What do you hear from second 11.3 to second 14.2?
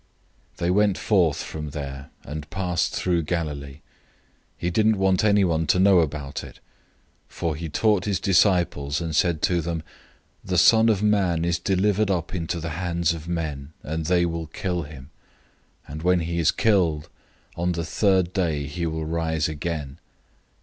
is being handed over to the hands of men, and